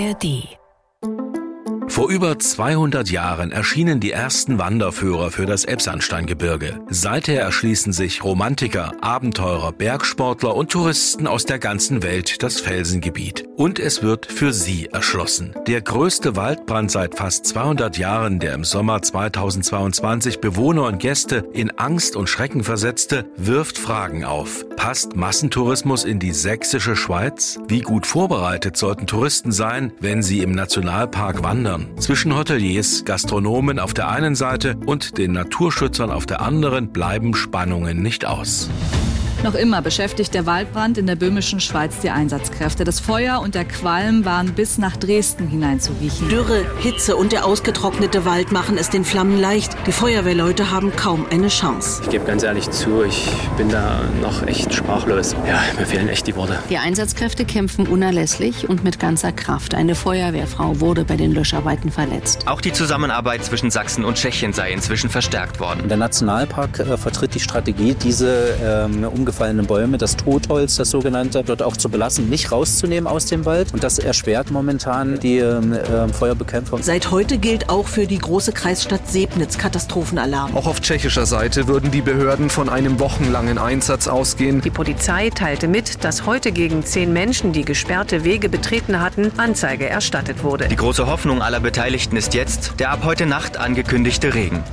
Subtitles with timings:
[0.00, 0.59] ARD
[2.00, 6.80] vor über 200 Jahren erschienen die ersten Wanderführer für das Elbsandsteingebirge.
[6.88, 13.44] Seither erschließen sich Romantiker, Abenteurer, Bergsportler und Touristen aus der ganzen Welt das Felsengebiet.
[13.54, 15.54] Und es wird für sie erschlossen.
[15.66, 21.70] Der größte Waldbrand seit fast 200 Jahren, der im Sommer 2022 Bewohner und Gäste in
[21.72, 24.64] Angst und Schrecken versetzte, wirft Fragen auf.
[24.74, 27.58] Passt Massentourismus in die sächsische Schweiz?
[27.68, 31.89] Wie gut vorbereitet sollten Touristen sein, wenn sie im Nationalpark wandern?
[31.98, 38.02] Zwischen Hoteliers, Gastronomen auf der einen Seite und den Naturschützern auf der anderen bleiben Spannungen
[38.02, 38.70] nicht aus.
[39.42, 42.84] Noch immer beschäftigt der Waldbrand in der böhmischen Schweiz die Einsatzkräfte.
[42.84, 46.28] Das Feuer und der Qualm waren bis nach Dresden hinein zu riechen.
[46.28, 49.74] Dürre, Hitze und der ausgetrocknete Wald machen es den Flammen leicht.
[49.86, 52.02] Die Feuerwehrleute haben kaum eine Chance.
[52.04, 55.34] Ich gebe ganz ehrlich zu, ich bin da noch echt sprachlos.
[55.46, 56.58] Ja, mir fehlen echt die Worte.
[56.68, 59.74] Die Einsatzkräfte kämpfen unerlässlich und mit ganzer Kraft.
[59.74, 62.46] Eine Feuerwehrfrau wurde bei den Löscharbeiten verletzt.
[62.46, 65.88] Auch die Zusammenarbeit zwischen Sachsen und Tschechien sei inzwischen verstärkt worden.
[65.88, 71.62] Der Nationalpark äh, vertritt die Strategie, diese ähm, umgefallenen Bäume, das Totholz, das sogenannte, dort
[71.62, 73.72] auch zu belassen, nicht rauszunehmen aus dem Wald.
[73.72, 76.82] Und das erschwert momentan die äh, Feuerbekämpfung.
[76.82, 80.56] Seit heute gilt auch für die große Kreisstadt Sebnitz Katastrophenalarm.
[80.56, 84.62] Auch auf tschechischer Seite würden die Behörden von einem wochenlangen Einsatz ausgehen.
[84.62, 89.88] Die Polizei teilte mit, dass heute gegen zehn Menschen, die gesperrte Wege betreten hatten, Anzeige
[89.88, 90.66] erstattet wurde.
[90.66, 94.64] Die große Hoffnung aller Beteiligten ist jetzt der ab heute Nacht angekündigte Regen.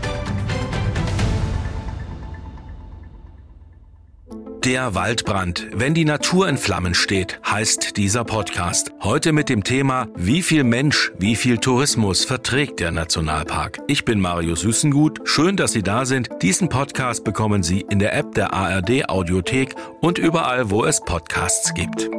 [4.67, 5.65] Der Waldbrand.
[5.71, 8.91] Wenn die Natur in Flammen steht, heißt dieser Podcast.
[9.01, 13.79] Heute mit dem Thema Wie viel Mensch, wie viel Tourismus verträgt der Nationalpark?
[13.87, 15.21] Ich bin Mario Süßengut.
[15.23, 16.27] Schön, dass Sie da sind.
[16.41, 21.73] Diesen Podcast bekommen Sie in der App der ARD Audiothek und überall, wo es Podcasts
[21.73, 22.09] gibt.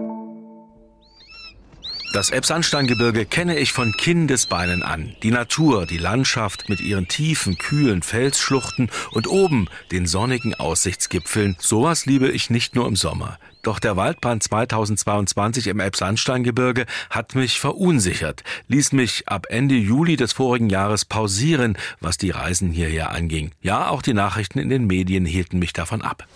[2.15, 5.15] Das Elbsandsteingebirge kenne ich von Kindesbeinen an.
[5.23, 11.57] Die Natur, die Landschaft mit ihren tiefen, kühlen Felsschluchten und oben den sonnigen Aussichtsgipfeln.
[11.61, 13.39] Sowas liebe ich nicht nur im Sommer.
[13.63, 20.33] Doch der Waldbrand 2022 im Elbsandsteingebirge hat mich verunsichert, ließ mich ab Ende Juli des
[20.33, 23.53] vorigen Jahres pausieren, was die Reisen hierher anging.
[23.61, 26.27] Ja, auch die Nachrichten in den Medien hielten mich davon ab.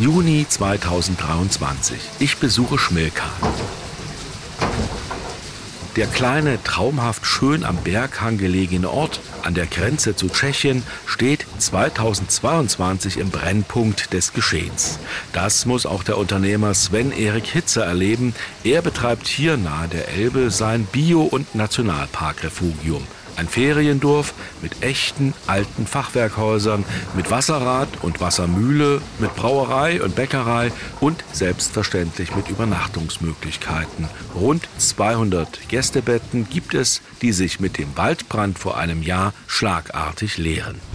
[0.00, 1.98] Juni 2023.
[2.20, 3.28] Ich besuche Schmilka.
[5.96, 13.18] Der kleine, traumhaft schön am Berghang gelegene Ort an der Grenze zu Tschechien steht 2022
[13.18, 14.98] im Brennpunkt des Geschehens.
[15.34, 18.34] Das muss auch der Unternehmer Sven-Erik Hitzer erleben.
[18.64, 23.06] Er betreibt hier nahe der Elbe sein Bio- und Nationalparkrefugium.
[23.36, 31.24] Ein Feriendorf mit echten alten Fachwerkhäusern, mit Wasserrad und Wassermühle, mit Brauerei und Bäckerei und
[31.32, 34.08] selbstverständlich mit Übernachtungsmöglichkeiten.
[34.34, 40.89] Rund 200 Gästebetten gibt es, die sich mit dem Waldbrand vor einem Jahr schlagartig leeren.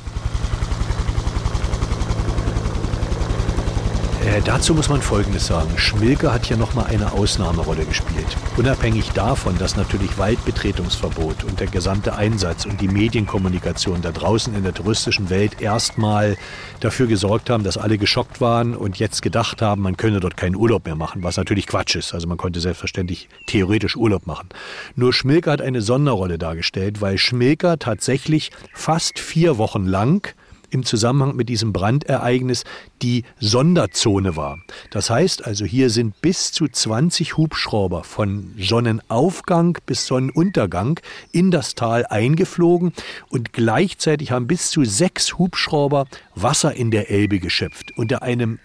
[4.36, 5.78] Äh, dazu muss man Folgendes sagen.
[5.78, 8.26] Schmilke hat hier nochmal eine Ausnahmerolle gespielt.
[8.58, 14.64] Unabhängig davon, dass natürlich Waldbetretungsverbot und der gesamte Einsatz und die Medienkommunikation da draußen in
[14.64, 16.36] der touristischen Welt erstmal
[16.82, 20.58] dafür gesorgt haben, dass alle geschockt waren und jetzt gedacht haben, man könne dort keinen
[20.58, 22.14] Urlaub mehr machen, was natürlich Quatsch ist.
[22.14, 24.50] Also man konnte selbstverständlich theoretisch Urlaub machen.
[24.98, 30.34] Nur Schmilke hat eine Sonderrolle dargestellt, weil Schmilke tatsächlich fast vier Wochen lang
[30.76, 32.64] im Zusammenhang mit diesem Brandereignis
[33.02, 34.60] die Sonderzone war.
[34.92, 41.00] Das heißt also, hier sind bis zu 20 Hubschrauber von Sonnenaufgang bis Sonnenuntergang
[41.32, 42.94] in das Tal eingeflogen
[43.30, 46.06] und gleichzeitig haben bis zu sechs Hubschrauber
[46.36, 48.60] Wasser in der Elbe geschöpft unter einem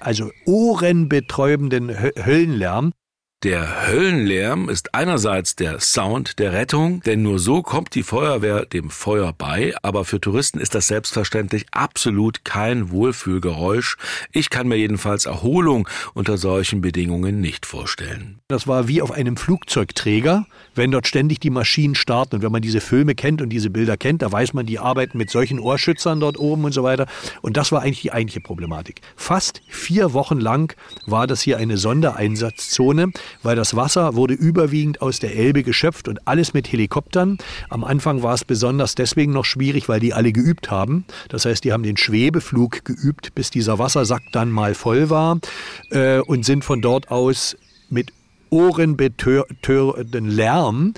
[0.00, 2.92] also ohrenbetäubenden Höllenlärm.
[3.42, 8.90] Der Höllenlärm ist einerseits der Sound der Rettung, denn nur so kommt die Feuerwehr dem
[8.90, 13.96] Feuer bei, aber für Touristen ist das selbstverständlich absolut kein Wohlfühlgeräusch.
[14.30, 18.40] Ich kann mir jedenfalls Erholung unter solchen Bedingungen nicht vorstellen.
[18.48, 20.44] Das war wie auf einem Flugzeugträger,
[20.74, 23.96] wenn dort ständig die Maschinen starten und wenn man diese Filme kennt und diese Bilder
[23.96, 27.06] kennt, da weiß man, die arbeiten mit solchen Ohrschützern dort oben und so weiter.
[27.40, 29.00] Und das war eigentlich die eigentliche Problematik.
[29.16, 30.76] Fast vier Wochen lang
[31.06, 36.26] war das hier eine Sondereinsatzzone weil das Wasser wurde überwiegend aus der Elbe geschöpft und
[36.26, 37.38] alles mit Helikoptern.
[37.68, 41.04] Am Anfang war es besonders deswegen noch schwierig, weil die alle geübt haben.
[41.28, 45.38] Das heißt, die haben den Schwebeflug geübt, bis dieser Wassersack dann mal voll war
[45.90, 47.56] äh, und sind von dort aus
[47.88, 48.12] mit
[48.50, 50.94] ohrenbetörenden Lärm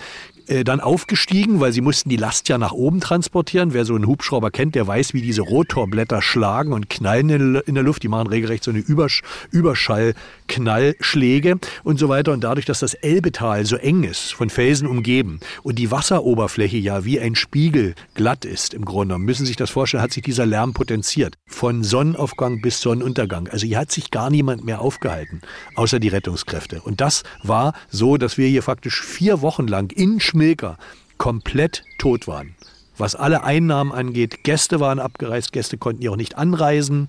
[0.48, 3.72] äh, dann aufgestiegen, weil sie mussten die Last ja nach oben transportieren.
[3.72, 7.84] Wer so einen Hubschrauber kennt, der weiß, wie diese Rotorblätter schlagen und knallen in der
[7.84, 8.02] Luft.
[8.02, 12.32] Die machen regelrecht so eine Übersch Überschallknallschläge und so weiter.
[12.32, 17.04] Und dadurch, dass das Elbetal so eng ist, von Felsen umgeben und die Wasseroberfläche ja
[17.04, 20.46] wie ein Spiegel glatt ist im Grunde, müssen Sie sich das vorstellen, hat sich dieser
[20.46, 21.34] Lärm potenziert.
[21.46, 23.48] Von Sonnenaufgang bis Sonnenuntergang.
[23.48, 25.40] Also hier hat sich gar niemand mehr aufgehalten,
[25.74, 26.80] außer die Rettungskräfte.
[26.82, 30.78] Und das war so, dass wir hier faktisch vier Wochen lang in Schmilker
[31.18, 32.54] komplett tot waren.
[32.96, 37.08] Was alle Einnahmen angeht, Gäste waren abgereist, Gäste konnten hier auch nicht anreisen.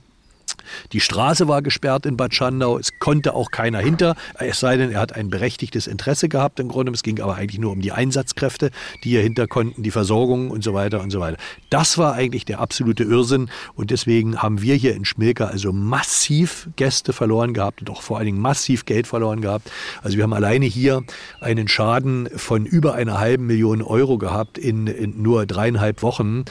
[0.92, 2.78] Die Straße war gesperrt in Bad Schandau.
[2.78, 6.68] Es konnte auch keiner hinter, es sei denn, er hat ein berechtigtes Interesse gehabt im
[6.68, 6.92] Grunde.
[6.92, 8.72] Es ging aber eigentlich nur um die Einsatzkräfte,
[9.04, 11.38] die hier hinter konnten, die Versorgung und so weiter und so weiter.
[11.70, 16.70] Das war eigentlich der absolute Irrsinn und deswegen haben wir hier in Schmilka also massiv
[16.76, 19.72] Gäste verloren gehabt und auch vor allen Dingen massiv Geld verloren gehabt.
[20.02, 21.04] Also wir haben alleine hier
[21.40, 26.46] einen Schaden von über einer halben Million Euro gehabt in, in nur dreieinhalb Wochen.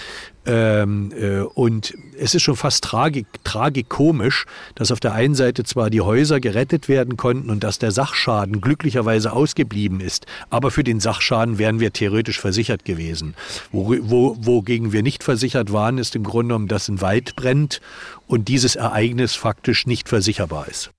[0.44, 5.88] Ähm, äh, und es ist schon fast tragik, tragikomisch, dass auf der einen Seite zwar
[5.88, 10.98] die Häuser gerettet werden konnten und dass der Sachschaden glücklicherweise ausgeblieben ist, aber für den
[10.98, 13.34] Sachschaden wären wir theoretisch versichert gewesen.
[13.70, 17.80] Wo, wo, wogegen wir nicht versichert waren, ist im Grunde genommen, dass ein Wald brennt
[18.26, 20.90] und dieses Ereignis faktisch nicht versicherbar ist.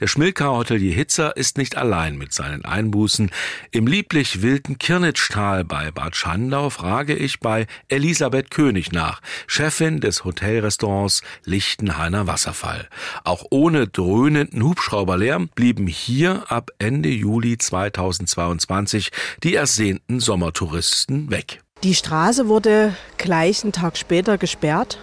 [0.00, 3.30] Der Schmilkauer Hotelier Hitzer ist nicht allein mit seinen Einbußen.
[3.70, 10.24] Im lieblich wilden Kirnitschtal bei Bad Schandau frage ich bei Elisabeth König nach, Chefin des
[10.24, 12.88] Hotelrestaurants Lichtenhainer Wasserfall.
[13.22, 19.12] Auch ohne dröhnenden Hubschrauberlärm blieben hier ab Ende Juli 2022
[19.44, 21.60] die ersehnten Sommertouristen weg.
[21.84, 24.98] Die Straße wurde gleich einen Tag später gesperrt,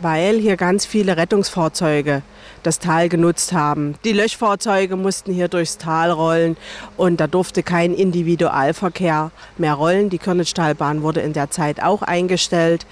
[0.00, 2.22] weil hier ganz viele Rettungsfahrzeuge
[2.62, 3.94] das Tal genutzt haben.
[4.04, 6.56] Die Löschfahrzeuge mussten hier durchs Tal rollen
[6.96, 10.10] und da durfte kein Individualverkehr mehr rollen.
[10.10, 12.86] Die Körnitztalbahn wurde in der Zeit auch eingestellt.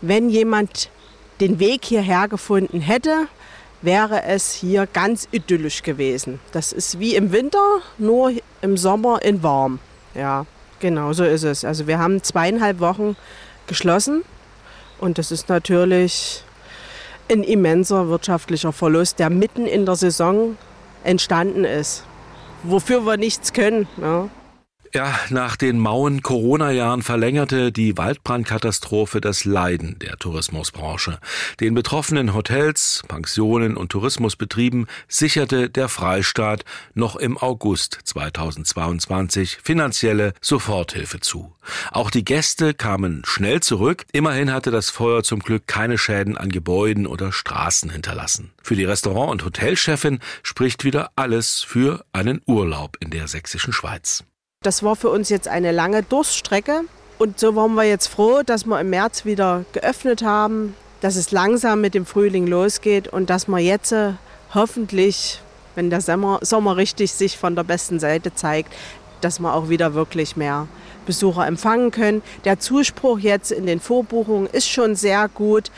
[0.00, 0.90] Wenn jemand
[1.40, 3.26] den Weg hierher gefunden hätte,
[3.82, 6.40] wäre es hier ganz idyllisch gewesen.
[6.52, 9.78] Das ist wie im Winter, nur im Sommer in warm.
[10.14, 10.46] Ja,
[10.80, 11.64] genau so ist es.
[11.64, 13.16] Also wir haben zweieinhalb Wochen
[13.66, 14.24] geschlossen
[14.98, 16.42] und das ist natürlich
[17.30, 20.56] ein immenser wirtschaftlicher Verlust, der mitten in der Saison
[21.04, 22.04] entstanden ist,
[22.62, 23.86] wofür wir nichts können.
[24.00, 24.28] Ja.
[24.94, 31.18] Ja, nach den mauen Corona-Jahren verlängerte die Waldbrandkatastrophe das Leiden der Tourismusbranche.
[31.60, 36.64] Den betroffenen Hotels, Pensionen und Tourismusbetrieben sicherte der Freistaat
[36.94, 41.54] noch im August 2022 finanzielle Soforthilfe zu.
[41.92, 44.06] Auch die Gäste kamen schnell zurück.
[44.12, 48.52] Immerhin hatte das Feuer zum Glück keine Schäden an Gebäuden oder Straßen hinterlassen.
[48.62, 54.24] Für die Restaurant- und Hotelchefin spricht wieder alles für einen Urlaub in der sächsischen Schweiz.
[54.68, 56.82] Das war für uns jetzt eine lange Durststrecke.
[57.16, 61.30] Und so waren wir jetzt froh, dass wir im März wieder geöffnet haben, dass es
[61.30, 64.12] langsam mit dem Frühling losgeht und dass wir jetzt äh,
[64.52, 65.40] hoffentlich,
[65.74, 68.74] wenn der Sommer, Sommer richtig sich von der besten Seite zeigt,
[69.20, 70.68] dass wir auch wieder wirklich mehr
[71.06, 72.22] Besucher empfangen können.
[72.44, 75.70] Der Zuspruch jetzt in den Vorbuchungen ist schon sehr gut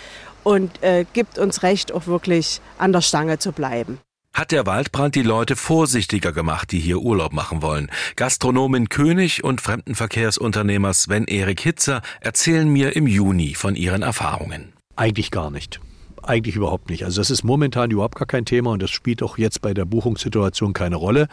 [0.43, 4.01] und äh, gibt uns recht, auch wirklich an der Stange zu bleiben.
[4.33, 7.91] Hat der Waldbrand die Leute vorsichtiger gemacht, die hier Urlaub machen wollen?
[8.15, 14.73] Gastronomin König und Fremdenverkehrsunternehmer Sven Erik Hitzer erzählen mir im Juni von ihren Erfahrungen.
[14.95, 15.81] Eigentlich gar nicht.
[16.23, 17.05] Eigentlich überhaupt nicht.
[17.05, 19.85] Also das ist momentan überhaupt gar kein Thema und das spielt auch jetzt bei der
[19.85, 21.27] Buchungssituation keine Rolle.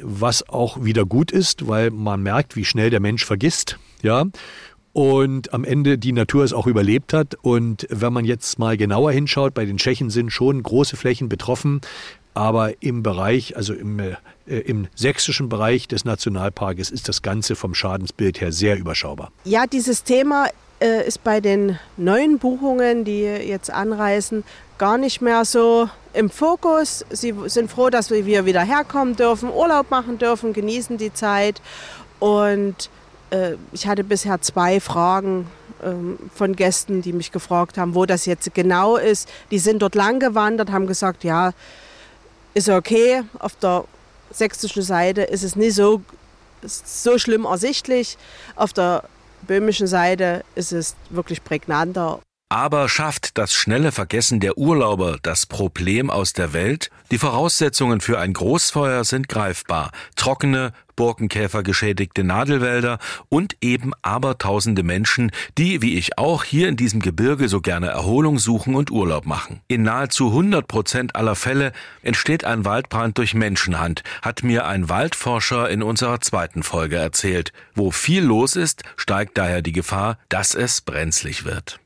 [0.00, 3.78] Was auch wieder gut ist, weil man merkt, wie schnell der Mensch vergisst.
[4.02, 4.26] Ja,
[4.92, 7.34] und am Ende die Natur es auch überlebt hat.
[7.42, 11.82] Und wenn man jetzt mal genauer hinschaut, bei den Tschechen sind schon große Flächen betroffen.
[12.36, 14.14] Aber im Bereich, also im, äh,
[14.46, 19.32] im sächsischen Bereich des Nationalparkes ist das Ganze vom Schadensbild her sehr überschaubar.
[19.44, 24.44] Ja, dieses Thema äh, ist bei den neuen Buchungen, die jetzt anreisen,
[24.76, 27.06] gar nicht mehr so im Fokus.
[27.08, 31.62] Sie sind froh, dass wir wieder herkommen dürfen, Urlaub machen dürfen, genießen die Zeit.
[32.18, 32.90] Und
[33.30, 35.46] äh, ich hatte bisher zwei Fragen
[35.82, 39.26] ähm, von Gästen, die mich gefragt haben, wo das jetzt genau ist.
[39.50, 41.54] Die sind dort lang gewandert, haben gesagt, ja,
[42.56, 43.22] ist okay.
[43.38, 43.84] Auf der
[44.30, 46.02] sächsischen Seite ist es nicht so,
[46.62, 48.16] so schlimm ersichtlich.
[48.56, 49.04] Auf der
[49.42, 52.20] böhmischen Seite ist es wirklich prägnanter.
[52.48, 56.90] Aber schafft das schnelle Vergessen der Urlauber das Problem aus der Welt?
[57.12, 59.92] Die Voraussetzungen für ein Großfeuer sind greifbar.
[60.16, 62.98] Trockene, Borkenkäfer geschädigte Nadelwälder
[63.28, 68.40] und eben abertausende Menschen, die, wie ich auch, hier in diesem Gebirge so gerne Erholung
[68.40, 69.60] suchen und Urlaub machen.
[69.68, 71.72] In nahezu 100 Prozent aller Fälle
[72.02, 77.52] entsteht ein Waldbrand durch Menschenhand, hat mir ein Waldforscher in unserer zweiten Folge erzählt.
[77.76, 81.78] Wo viel los ist, steigt daher die Gefahr, dass es brenzlig wird.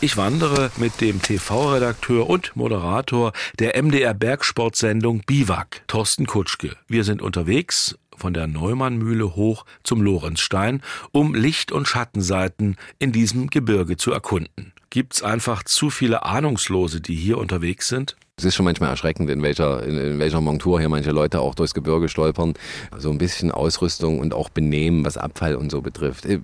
[0.00, 6.76] Ich wandere mit dem TV-Redakteur und Moderator der MDR Bergsportsendung Biwak, Thorsten Kutschke.
[6.86, 13.50] Wir sind unterwegs von der Neumannmühle hoch zum Lorenzstein, um Licht- und Schattenseiten in diesem
[13.50, 14.72] Gebirge zu erkunden.
[14.90, 18.16] Gibt's einfach zu viele Ahnungslose, die hier unterwegs sind?
[18.38, 21.56] Es ist schon manchmal erschreckend, in welcher, in, in, welcher Montur hier manche Leute auch
[21.56, 22.54] durchs Gebirge stolpern.
[22.96, 26.24] So ein bisschen Ausrüstung und auch Benehmen, was Abfall und so betrifft.
[26.24, 26.38] Äh,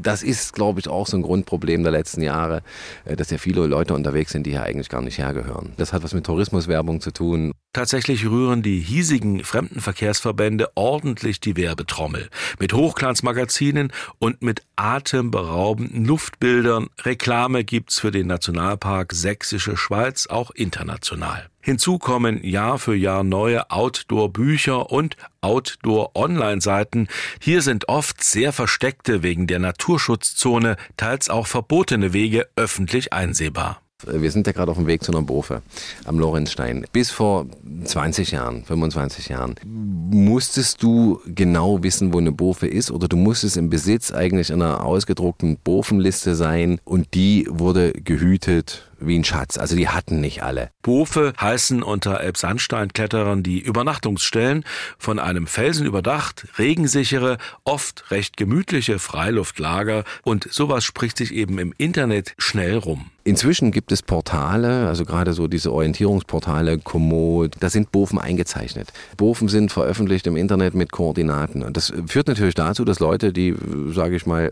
[0.00, 2.62] das ist, glaube ich, auch so ein Grundproblem der letzten Jahre,
[3.04, 5.72] äh, dass ja viele Leute unterwegs sind, die hier eigentlich gar nicht hergehören.
[5.76, 7.50] Das hat was mit Tourismuswerbung zu tun.
[7.72, 12.28] Tatsächlich rühren die hiesigen Fremdenverkehrsverbände ordentlich die Werbetrommel.
[12.60, 16.88] Mit Hochglanzmagazinen und mit atemberaubenden Luftbildern.
[17.02, 21.39] Reklame gibt's für den Nationalpark Sächsische Schweiz auch international.
[21.60, 27.08] Hinzu kommen Jahr für Jahr neue Outdoor-Bücher und Outdoor-Online-Seiten.
[27.40, 33.82] Hier sind oft sehr versteckte wegen der Naturschutzzone, teils auch verbotene Wege öffentlich einsehbar.
[34.06, 35.62] Wir sind ja gerade auf dem Weg zu einer Bofe
[36.04, 36.86] am Lorenzstein.
[36.92, 37.46] Bis vor
[37.84, 43.56] 20 Jahren, 25 Jahren, musstest du genau wissen, wo eine Bofe ist oder du musstest
[43.56, 49.58] im Besitz eigentlich einer ausgedruckten Bofenliste sein und die wurde gehütet wie ein Schatz.
[49.58, 50.70] Also die hatten nicht alle.
[50.82, 54.64] Bofe heißen unter Elbsandsteinkletterern die Übernachtungsstellen,
[54.98, 61.74] von einem Felsen überdacht, regensichere, oft recht gemütliche Freiluftlager und sowas spricht sich eben im
[61.76, 63.10] Internet schnell rum.
[63.22, 68.92] Inzwischen gibt es Portale, also gerade so diese Orientierungsportale, Komoot, da sind Bofen eingezeichnet.
[69.18, 71.62] Bofen sind veröffentlicht im Internet mit Koordinaten.
[71.62, 73.54] Und das führt natürlich dazu, dass Leute, die,
[73.92, 74.50] sage ich mal,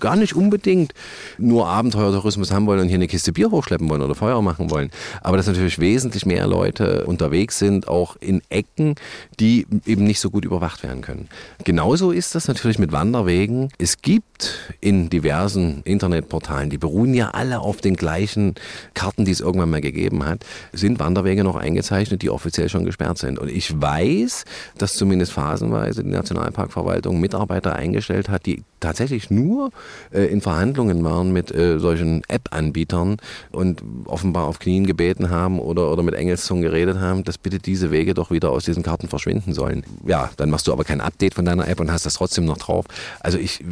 [0.00, 0.92] gar nicht unbedingt
[1.38, 4.90] nur Abenteuertourismus haben wollen und hier eine Kiste Bier hochschleppen wollen oder Feuer machen wollen,
[5.22, 8.94] aber dass natürlich wesentlich mehr Leute unterwegs sind, auch in Ecken,
[9.38, 11.28] die eben nicht so gut überwacht werden können.
[11.64, 13.70] Genauso ist das natürlich mit Wanderwegen.
[13.78, 18.54] Es gibt in diversen Internetportalen, die beruhen ja alle auf den gleichen
[18.94, 23.18] Karten, die es irgendwann mal gegeben hat, sind Wanderwege noch eingezeichnet, die offiziell schon gesperrt
[23.18, 23.38] sind.
[23.38, 24.44] Und ich weiß,
[24.78, 29.70] dass zumindest phasenweise die Nationalparkverwaltung Mitarbeiter eingestellt hat, die tatsächlich nur
[30.12, 33.18] äh, in Verhandlungen waren mit äh, solchen App-Anbietern
[33.52, 37.90] und offenbar auf Knien gebeten haben oder, oder mit Engelszungen geredet haben, dass bitte diese
[37.90, 39.84] Wege doch wieder aus diesen Karten verschwinden sollen.
[40.06, 42.58] Ja, dann machst du aber kein Update von deiner App und hast das trotzdem noch
[42.58, 42.86] drauf.
[43.20, 43.64] Also ich,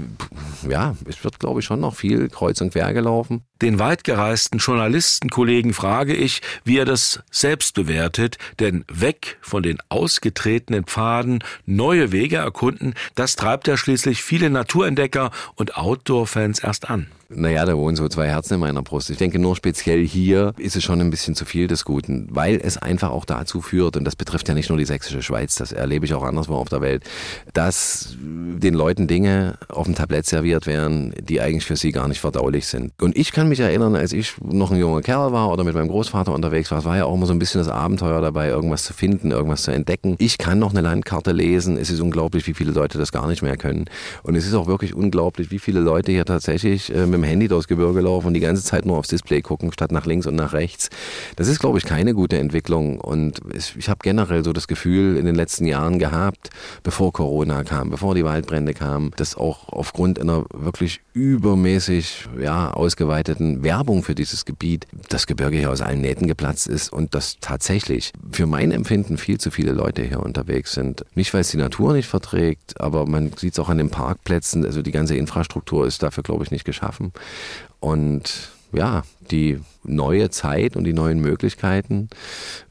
[0.68, 3.42] ja, es wird glaube ich schon noch viel kreuz und quer gelaufen.
[3.60, 10.84] Den weitgereisten Journalistenkollegen frage ich, wie er das selbst bewertet, denn weg von den ausgetretenen
[10.84, 14.48] Pfaden, neue Wege erkunden, das treibt ja schließlich viele
[14.98, 17.06] Naturentdecker und Outdoor-Fans erst an.
[17.30, 19.10] Naja, da wohnen so zwei Herzen in meiner Brust.
[19.10, 22.58] Ich denke, nur speziell hier ist es schon ein bisschen zu viel des Guten, weil
[22.58, 25.72] es einfach auch dazu führt, und das betrifft ja nicht nur die sächsische Schweiz, das
[25.72, 27.04] erlebe ich auch anderswo auf der Welt,
[27.52, 32.18] dass den Leuten Dinge auf dem Tablett serviert werden, die eigentlich für sie gar nicht
[32.18, 32.92] verdaulich sind.
[32.98, 35.88] Und ich kann mich erinnern, als ich noch ein junger Kerl war oder mit meinem
[35.88, 38.84] Großvater unterwegs war, es war ja auch immer so ein bisschen das Abenteuer dabei, irgendwas
[38.84, 40.16] zu finden, irgendwas zu entdecken.
[40.18, 41.76] Ich kann noch eine Landkarte lesen.
[41.76, 43.84] Es ist unglaublich, wie viele Leute das gar nicht mehr können.
[44.22, 47.48] Und es ist auch wirklich unglaublich, wie viele Leute hier tatsächlich äh, mit dem Handy
[47.48, 50.34] durchs Gebirge laufen und die ganze Zeit nur aufs Display gucken, statt nach links und
[50.34, 50.90] nach rechts.
[51.36, 53.00] Das ist, glaube ich, keine gute Entwicklung.
[53.00, 56.50] Und ich habe generell so das Gefühl in den letzten Jahren gehabt,
[56.82, 63.64] bevor Corona kam, bevor die Waldbrände kamen, dass auch aufgrund einer wirklich übermäßig ja, ausgeweiteten
[63.64, 68.12] Werbung für dieses Gebiet das Gebirge hier aus allen Nähten geplatzt ist und dass tatsächlich
[68.30, 71.04] für mein Empfinden viel zu viele Leute hier unterwegs sind.
[71.16, 74.64] Nicht, weil es die Natur nicht verträgt, aber man sieht es auch an den Parkplätzen.
[74.64, 77.12] Also die ganze Infrastruktur ist dafür, glaube ich, nicht geschaffen.
[77.80, 82.08] Und ja, die neue Zeit und die neuen Möglichkeiten,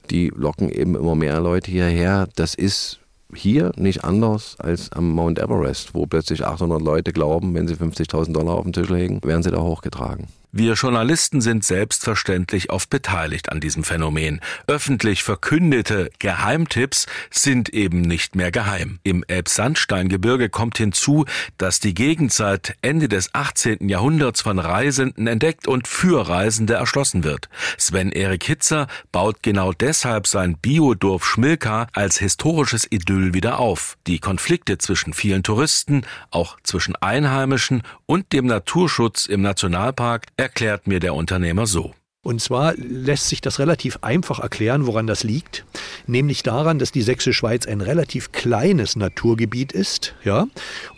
[0.09, 2.29] die locken eben immer mehr Leute hierher.
[2.35, 2.99] Das ist
[3.33, 8.33] hier nicht anders als am Mount Everest, wo plötzlich 800 Leute glauben, wenn sie 50.000
[8.33, 10.27] Dollar auf den Tisch legen, werden sie da hochgetragen.
[10.59, 14.41] Wir Journalisten sind selbstverständlich oft beteiligt an diesem Phänomen.
[14.65, 18.97] Öffentlich verkündete Geheimtipps sind eben nicht mehr geheim.
[19.03, 21.25] Im Elbsandsteingebirge kommt hinzu,
[21.59, 23.87] dass die Gegend seit Ende des 18.
[23.87, 27.49] Jahrhunderts von Reisenden entdeckt und für Reisende erschlossen wird.
[27.77, 33.95] Sven Erik Hitzer baut genau deshalb sein Biodorf Schmilka als historisches Idyll wieder auf.
[34.07, 41.01] Die Konflikte zwischen vielen Touristen, auch zwischen Einheimischen und dem Naturschutz im Nationalpark erklärt mir
[41.01, 41.93] der Unternehmer so.
[42.23, 45.65] Und zwar lässt sich das relativ einfach erklären, woran das liegt.
[46.07, 50.47] Nämlich daran, dass die Sächsische Schweiz ein relativ kleines Naturgebiet ist, ja,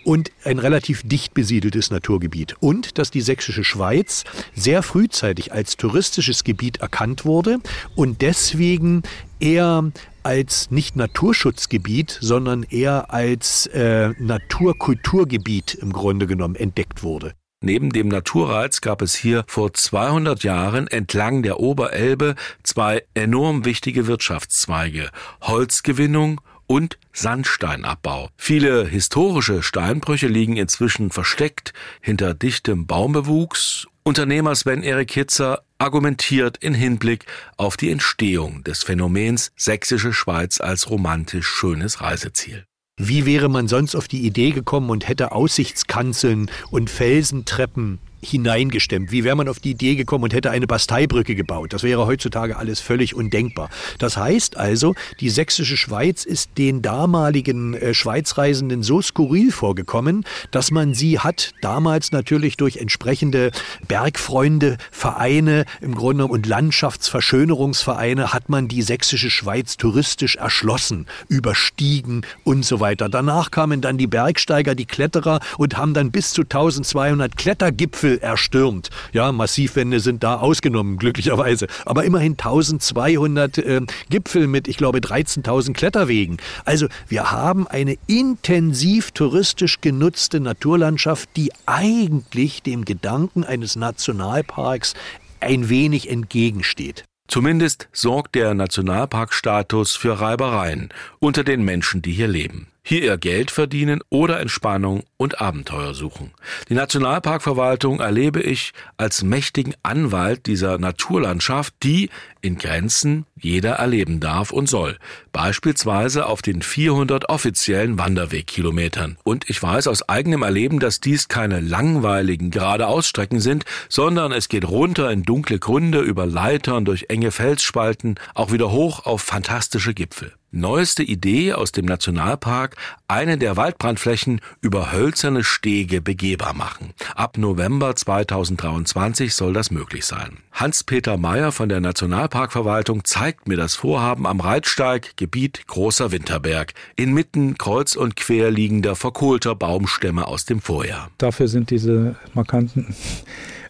[0.05, 2.57] und ein relativ dicht besiedeltes Naturgebiet.
[2.59, 4.23] Und dass die Sächsische Schweiz
[4.55, 7.57] sehr frühzeitig als touristisches Gebiet erkannt wurde
[7.95, 9.01] und deswegen
[9.39, 9.91] eher
[10.21, 17.33] als nicht Naturschutzgebiet, sondern eher als äh, Naturkulturgebiet im Grunde genommen entdeckt wurde.
[17.61, 24.07] Neben dem Naturreiz gab es hier vor 200 Jahren entlang der Oberelbe zwei enorm wichtige
[24.07, 25.09] Wirtschaftszweige,
[25.41, 28.29] Holzgewinnung und Sandsteinabbau.
[28.37, 33.87] Viele historische Steinbrüche liegen inzwischen versteckt hinter dichtem Baumbewuchs.
[34.03, 37.25] Unternehmer Sven Erik Hitzer argumentiert in Hinblick
[37.57, 42.68] auf die Entstehung des Phänomens Sächsische Schweiz als romantisch schönes Reiseziel.
[43.01, 49.11] Wie wäre man sonst auf die Idee gekommen und hätte Aussichtskanzeln und Felsentreppen hineingestemmt.
[49.11, 51.73] Wie wäre man auf die Idee gekommen und hätte eine Basteibrücke gebaut?
[51.73, 53.69] Das wäre heutzutage alles völlig undenkbar.
[53.97, 60.71] Das heißt also, die sächsische Schweiz ist den damaligen äh, Schweizreisenden so skurril vorgekommen, dass
[60.71, 63.51] man sie hat damals natürlich durch entsprechende
[63.87, 72.65] Bergfreunde, Vereine im Grunde und Landschaftsverschönerungsvereine hat man die sächsische Schweiz touristisch erschlossen, überstiegen und
[72.65, 73.09] so weiter.
[73.09, 78.19] Danach kamen dann die Bergsteiger, die Kletterer und haben dann bis zu 1200 Klettergipfel Gipfel
[78.19, 78.89] erstürmt.
[79.13, 81.67] Ja, Massivwände sind da ausgenommen, glücklicherweise.
[81.85, 86.37] Aber immerhin 1200 äh, Gipfel mit, ich glaube, 13.000 Kletterwegen.
[86.65, 94.93] Also wir haben eine intensiv touristisch genutzte Naturlandschaft, die eigentlich dem Gedanken eines Nationalparks
[95.39, 97.03] ein wenig entgegensteht.
[97.27, 100.89] Zumindest sorgt der Nationalparkstatus für Reibereien
[101.19, 106.31] unter den Menschen, die hier leben hier ihr Geld verdienen oder Entspannung und Abenteuer suchen.
[106.69, 112.09] Die Nationalparkverwaltung erlebe ich als mächtigen Anwalt dieser Naturlandschaft, die
[112.41, 114.97] in Grenzen jeder erleben darf und soll,
[115.31, 119.19] beispielsweise auf den 400 offiziellen Wanderwegkilometern.
[119.23, 124.67] Und ich weiß aus eigenem Erleben, dass dies keine langweiligen geradeausstrecken sind, sondern es geht
[124.67, 130.33] runter in dunkle Gründe über Leitern durch enge Felsspalten, auch wieder hoch auf fantastische Gipfel.
[130.51, 132.75] Neueste Idee aus dem Nationalpark,
[133.07, 136.95] eine der Waldbrandflächen über hölzerne Stege begehbar machen.
[137.13, 140.39] Ab November 2023 soll das möglich sein.
[140.51, 147.59] Hans-Peter Meyer von der Nationalparkverwaltung zeigt mir das Vorhaben am Reitsteig, Gebiet Großer Winterberg, inmitten
[147.59, 151.11] kreuz und quer liegender verkohlter Baumstämme aus dem Vorjahr.
[151.19, 152.95] Dafür sind diese markanten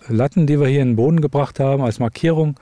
[0.07, 2.57] Latten, die wir hier in den Boden gebracht haben, als Markierung.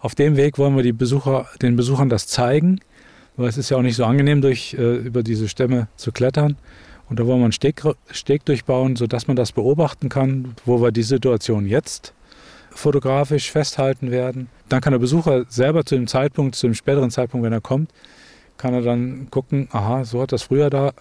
[0.00, 2.80] Auf dem Weg wollen wir Besucher, den Besuchern das zeigen
[3.40, 6.56] weil es ist ja auch nicht so angenehm, durch, äh, über diese Stämme zu klettern.
[7.08, 10.92] Und da wollen wir einen Steg, Steg durchbauen, sodass man das beobachten kann, wo wir
[10.92, 12.12] die Situation jetzt
[12.70, 14.48] fotografisch festhalten werden.
[14.68, 17.90] Dann kann der Besucher selber zu dem Zeitpunkt, zu dem späteren Zeitpunkt, wenn er kommt,
[18.58, 20.92] kann er dann gucken, aha, so hat das früher da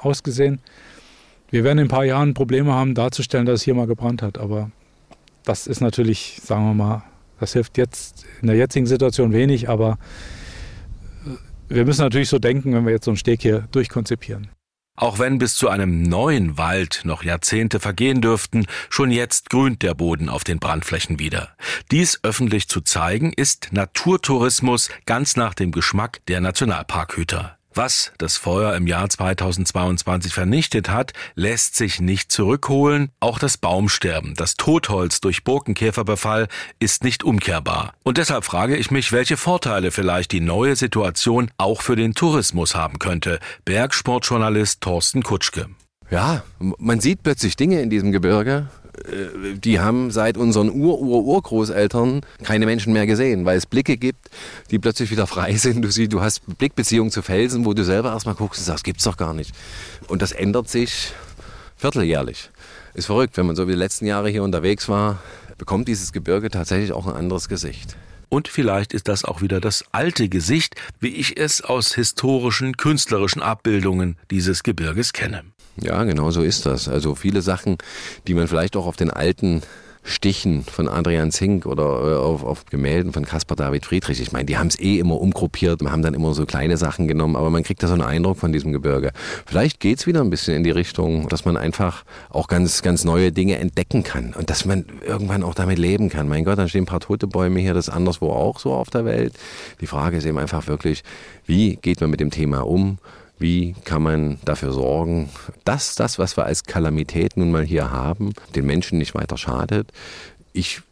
[0.00, 0.58] ausgesehen.
[1.50, 4.36] Wir werden in ein paar Jahren Probleme haben, darzustellen, dass es hier mal gebrannt hat.
[4.36, 4.70] Aber
[5.44, 7.04] das ist natürlich, sagen wir mal,
[7.38, 9.96] das hilft jetzt in der jetzigen Situation wenig, aber
[11.68, 14.50] wir müssen natürlich so denken, wenn wir jetzt so einen Steg hier durchkonzipieren.
[14.96, 19.94] Auch wenn bis zu einem neuen Wald noch Jahrzehnte vergehen dürften, schon jetzt grünt der
[19.94, 21.56] Boden auf den Brandflächen wieder.
[21.90, 27.58] Dies öffentlich zu zeigen, ist Naturtourismus ganz nach dem Geschmack der Nationalparkhüter.
[27.76, 33.10] Was das Feuer im Jahr 2022 vernichtet hat, lässt sich nicht zurückholen.
[33.18, 36.46] Auch das Baumsterben, das Totholz durch Borkenkäferbefall
[36.78, 37.94] ist nicht umkehrbar.
[38.04, 42.76] Und deshalb frage ich mich, welche Vorteile vielleicht die neue Situation auch für den Tourismus
[42.76, 43.40] haben könnte.
[43.64, 45.66] Bergsportjournalist Thorsten Kutschke.
[46.10, 48.68] Ja, man sieht plötzlich Dinge in diesem Gebirge,
[49.56, 54.30] die haben seit unseren Ur-Ur-Urgroßeltern keine Menschen mehr gesehen, weil es Blicke gibt,
[54.70, 55.82] die plötzlich wieder frei sind.
[55.82, 59.04] Du siehst, du hast Blickbeziehungen zu Felsen, wo du selber erstmal guckst und sagst, gibt's
[59.04, 59.54] doch gar nicht.
[60.08, 61.12] Und das ändert sich
[61.76, 62.50] vierteljährlich.
[62.94, 65.22] Ist verrückt, wenn man so wie die letzten Jahre hier unterwegs war,
[65.58, 67.96] bekommt dieses Gebirge tatsächlich auch ein anderes Gesicht.
[68.28, 73.42] Und vielleicht ist das auch wieder das alte Gesicht, wie ich es aus historischen, künstlerischen
[73.42, 75.44] Abbildungen dieses Gebirges kenne.
[75.76, 76.88] Ja, genau so ist das.
[76.88, 77.78] Also viele Sachen,
[78.26, 79.62] die man vielleicht auch auf den alten
[80.06, 84.20] Stichen von Adrian Zink oder äh, auf, auf Gemälden von Caspar David Friedrich.
[84.20, 87.36] Ich meine, die haben es eh immer umgruppiert, haben dann immer so kleine Sachen genommen,
[87.36, 89.12] aber man kriegt da so einen Eindruck von diesem Gebirge.
[89.46, 93.04] Vielleicht geht es wieder ein bisschen in die Richtung, dass man einfach auch ganz, ganz
[93.04, 96.28] neue Dinge entdecken kann und dass man irgendwann auch damit leben kann.
[96.28, 98.90] Mein Gott, dann stehen ein paar tote Bäume hier, das ist anderswo auch so auf
[98.90, 99.32] der Welt.
[99.80, 101.02] Die Frage ist eben einfach wirklich,
[101.46, 102.98] wie geht man mit dem Thema um?
[103.38, 105.28] Wie kann man dafür sorgen,
[105.64, 109.92] dass das, was wir als Kalamität nun mal hier haben, den Menschen nicht weiter schadet?
[110.52, 110.82] Ich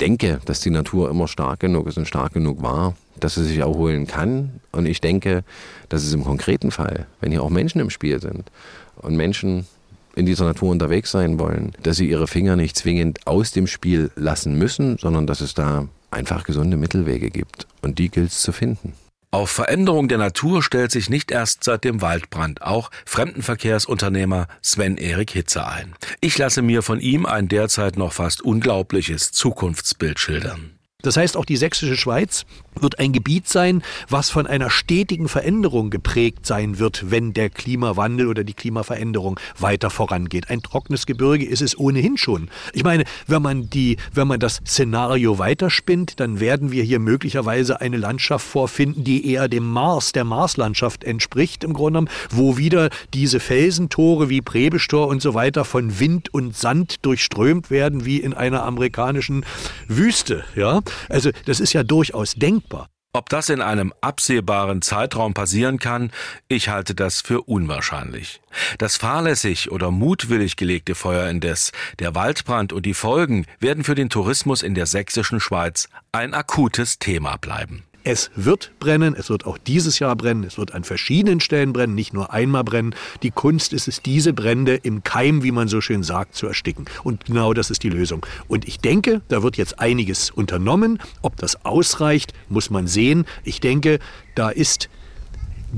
[0.00, 3.58] denke, dass die Natur immer stark genug ist und stark genug war, dass sie sich
[3.58, 4.60] erholen kann.
[4.70, 5.42] Und ich denke,
[5.88, 8.50] dass es im konkreten Fall, wenn hier auch Menschen im Spiel sind
[8.96, 9.66] und Menschen
[10.14, 14.10] in dieser Natur unterwegs sein wollen, dass sie ihre Finger nicht zwingend aus dem Spiel
[14.16, 17.66] lassen müssen, sondern dass es da einfach gesunde Mittelwege gibt.
[17.82, 18.94] Und die gilt es zu finden.
[19.30, 25.66] Auf Veränderung der Natur stellt sich nicht erst seit dem Waldbrand auch Fremdenverkehrsunternehmer Sven-Erik Hitze
[25.66, 25.94] ein.
[26.22, 30.77] Ich lasse mir von ihm ein derzeit noch fast unglaubliches Zukunftsbild schildern.
[31.00, 32.44] Das heißt, auch die sächsische Schweiz
[32.82, 38.26] wird ein Gebiet sein, was von einer stetigen Veränderung geprägt sein wird, wenn der Klimawandel
[38.26, 40.50] oder die Klimaveränderung weiter vorangeht.
[40.50, 42.50] Ein trockenes Gebirge ist es ohnehin schon.
[42.72, 47.80] Ich meine, wenn man die, wenn man das Szenario weiterspinnt, dann werden wir hier möglicherweise
[47.80, 52.90] eine Landschaft vorfinden, die eher dem Mars, der Marslandschaft entspricht im Grunde genommen, wo wieder
[53.14, 58.34] diese Felsentore wie Prebestor und so weiter von Wind und Sand durchströmt werden wie in
[58.34, 59.44] einer amerikanischen
[59.86, 60.80] Wüste, ja?
[61.08, 62.88] Also das ist ja durchaus denkbar.
[63.14, 66.12] Ob das in einem absehbaren Zeitraum passieren kann,
[66.46, 68.42] ich halte das für unwahrscheinlich.
[68.76, 74.10] Das fahrlässig oder mutwillig gelegte Feuer indes, der Waldbrand und die Folgen werden für den
[74.10, 77.87] Tourismus in der sächsischen Schweiz ein akutes Thema bleiben.
[78.10, 81.94] Es wird brennen, es wird auch dieses Jahr brennen, es wird an verschiedenen Stellen brennen,
[81.94, 82.94] nicht nur einmal brennen.
[83.22, 86.86] Die Kunst ist es, diese Brände im Keim, wie man so schön sagt, zu ersticken.
[87.04, 88.24] Und genau das ist die Lösung.
[88.46, 91.00] Und ich denke, da wird jetzt einiges unternommen.
[91.20, 93.26] Ob das ausreicht, muss man sehen.
[93.44, 93.98] Ich denke,
[94.34, 94.88] da ist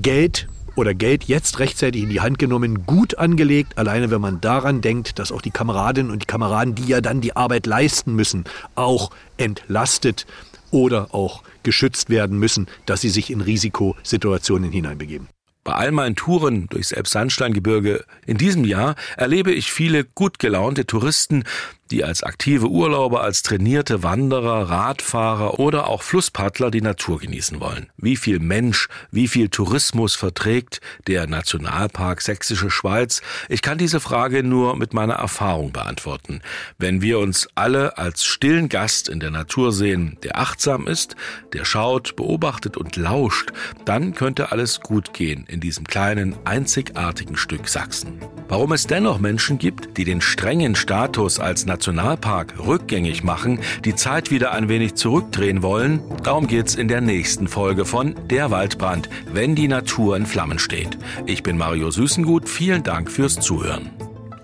[0.00, 4.82] Geld oder Geld jetzt rechtzeitig in die Hand genommen, gut angelegt, alleine wenn man daran
[4.82, 8.44] denkt, dass auch die Kameradinnen und die Kameraden, die ja dann die Arbeit leisten müssen,
[8.76, 10.26] auch entlastet
[10.70, 15.28] oder auch geschützt werden müssen, dass sie sich in Risikosituationen hineinbegeben.
[15.62, 21.44] Bei all meinen Touren durchs Elbsandsteingebirge in diesem Jahr erlebe ich viele gut gelaunte Touristen,
[21.90, 27.88] die als aktive Urlauber, als trainierte Wanderer, Radfahrer oder auch Flusspaddler die Natur genießen wollen.
[27.96, 33.22] Wie viel Mensch, wie viel Tourismus verträgt der Nationalpark Sächsische Schweiz?
[33.48, 36.42] Ich kann diese Frage nur mit meiner Erfahrung beantworten.
[36.78, 41.16] Wenn wir uns alle als stillen Gast in der Natur sehen, der achtsam ist,
[41.52, 43.50] der schaut, beobachtet und lauscht,
[43.84, 48.20] dann könnte alles gut gehen in diesem kleinen, einzigartigen Stück Sachsen.
[48.48, 54.30] Warum es dennoch Menschen gibt, die den strengen Status als Nationalpark rückgängig machen, die Zeit
[54.30, 59.54] wieder ein wenig zurückdrehen wollen, darum geht's in der nächsten Folge von Der Waldbrand, wenn
[59.54, 60.98] die Natur in Flammen steht.
[61.24, 63.92] Ich bin Mario Süßengut, vielen Dank fürs Zuhören.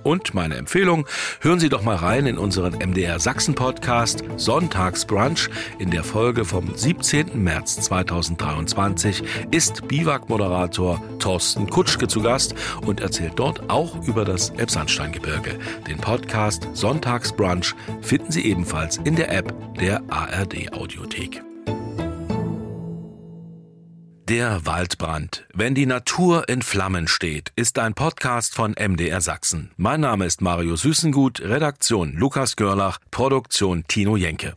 [0.06, 1.04] Und meine Empfehlung,
[1.40, 5.50] hören Sie doch mal rein in unseren MDR Sachsen Podcast Sonntagsbrunch.
[5.80, 7.42] In der Folge vom 17.
[7.42, 12.54] März 2023 ist Biwak-Moderator Thorsten Kutschke zu Gast
[12.86, 15.58] und erzählt dort auch über das Elbsandsteingebirge.
[15.88, 21.45] Den Podcast Sonntagsbrunch finden Sie ebenfalls in der App der ARD Audiothek.
[24.28, 25.44] Der Waldbrand.
[25.54, 29.70] Wenn die Natur in Flammen steht, ist ein Podcast von MDR Sachsen.
[29.76, 34.56] Mein Name ist Mario Süßengut, Redaktion Lukas Görlach, Produktion Tino Jenke.